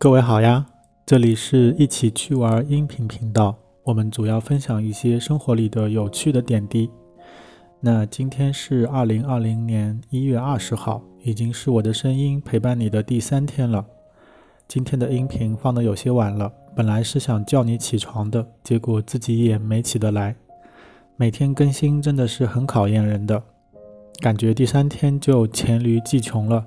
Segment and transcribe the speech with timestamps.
[0.00, 0.64] 各位好呀，
[1.04, 6.88] 这里是一起去玩音频频道，我们主要分享一些生活里的有趣的点滴。
[7.80, 13.84] 那今天是二零二零年一月二十号，已经是我的声音陪伴你的第三天了。
[14.68, 20.36] 今天的音频放的有些晚了，本来是想叫你起床的，结果自己也没起得来。
[21.16, 23.42] 每天更新真的是很考验人的，
[24.20, 26.64] 感觉第三天就黔驴技穷了。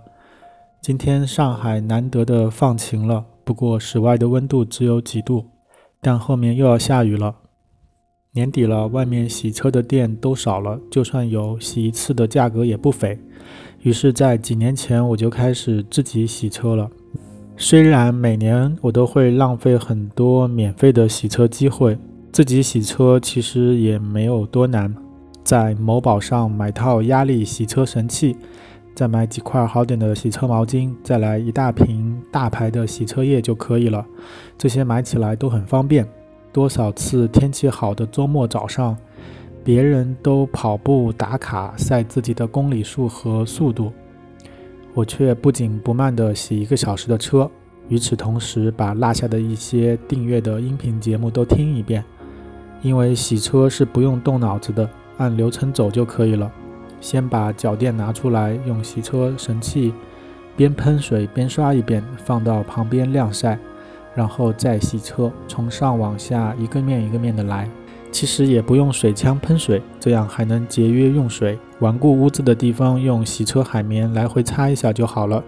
[0.81, 5.45] 今天上海难得的放晴了，不过室外的温度只有几度，
[6.01, 7.35] 但后面又要下雨了。
[8.31, 13.19] 年底了，外面洗车的店都少了，就算有，洗一次的价格也不菲。
[13.81, 16.89] 于是，在几年前我就开始自己洗车了。
[17.55, 21.95] 虽然每年我都会浪费很多免费的洗车机会，
[22.31, 24.95] 自己洗车其实也没有多难，
[25.43, 28.35] 在某宝上买套压力洗车神器。
[28.93, 34.05] 再买几块好点的洗车毛巾，再来一大瓶大牌的洗车液就可以了。
[34.57, 36.07] 这些买起来都很方便。
[36.53, 38.97] 多少次天气好的周末早上，
[39.63, 43.91] 别人都跑步打卡晒自己的公里数和速度，
[44.93, 47.49] 我却不紧不慢地洗一个小时的车。
[47.87, 52.03] 与此同时，把落下的一些订阅的音频节目都听一遍。
[52.81, 56.51] 因为洗车是不用动脑子的，按流程走就可以了。
[57.01, 59.93] 先把脚垫拿出来，用洗车神器
[60.55, 63.59] 边喷水边刷一遍，放到旁边晾晒，
[64.15, 67.69] 然后再洗车，从上往下一个面一个面的来。
[68.11, 71.57] 其实也不用水枪喷水，这样还能节约用水。
[71.79, 75.43] 顽固污渍的地方用洗车海绵来回擦一下就好了。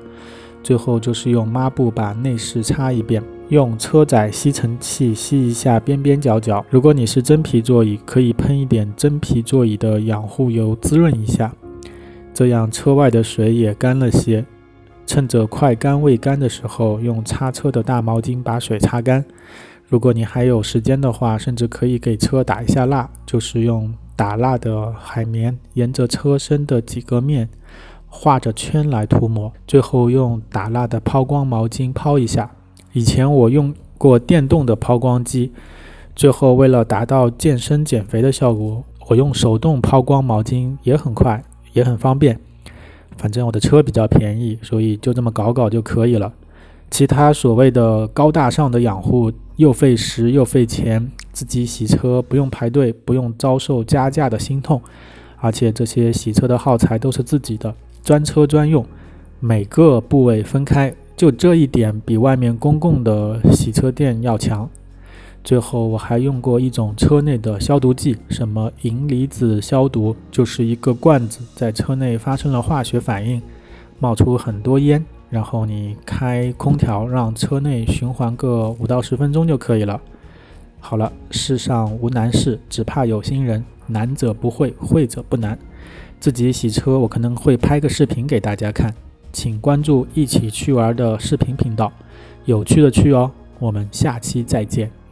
[0.63, 3.21] 最后就是用抹布把内饰擦一遍。
[3.49, 6.65] 用车载吸尘器吸一下边边角角。
[6.69, 11.53] 如果你是真皮座椅，可以喷一点真皮座椅的养护油滋润一下，
[12.33, 14.43] 这样车外的水也干了些。
[15.05, 19.23] 趁着快干未干的时候，用擦车的大毛巾把水擦干。
[19.85, 27.49] 如果你还有时间的话，甚至可以给车打一下蜡，就是用打蜡的海绵沿着车身的几个面
[28.07, 32.49] 画着圈来涂抹，最后用打蜡的抛光毛巾抛一下。
[32.93, 35.51] 以前我用过电动的抛光机，
[36.15, 41.43] 最后为了达到健身减肥的效果，我用手动抛光毛巾也很快，
[41.73, 42.39] 也很方便。
[43.17, 46.31] 反正我的车比较便宜，所以就这么搞搞就可以了。
[46.91, 54.79] 其他所谓的高大上的养护，又费时又费钱，自己洗车不用排队，不用遭受加价的心痛，
[55.37, 57.73] 而且这些洗车的耗材都是自己的，
[58.03, 58.85] 专车专用，
[59.39, 60.93] 每个部位分开。
[61.15, 64.69] 就这一点比外面公共的洗车店要强。
[65.43, 73.41] 最后我还用过一种车内的消毒剂，什么银离子消毒，就是一个罐子在车内发生了化学反应，
[73.99, 79.99] 冒出很多烟，然后你开空调让车内循环个五到十分钟就可以了。
[80.79, 83.63] 好了，世上无难事，只怕有心人。
[83.85, 85.59] 难者不会，会者不难。
[86.21, 88.93] 自己洗车，我可能会拍个视频给大家看。
[89.33, 91.91] 请关注“一起去玩”的视频频道，
[92.45, 93.31] 有趣的去哦！
[93.59, 95.02] 我们下期再见。